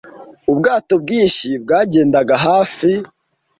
Ubwato 0.51 0.93
bwinshi 1.03 1.47
bwagendaga 1.63 2.35
hafi 2.47 2.91